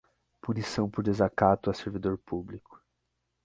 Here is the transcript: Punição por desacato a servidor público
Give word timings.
Punição 0.41 0.89
por 0.89 1.03
desacato 1.03 1.69
a 1.69 1.75
servidor 1.75 2.17
público 2.17 2.81